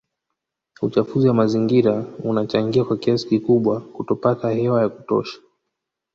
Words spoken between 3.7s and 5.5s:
kutopata hewa ya kutosha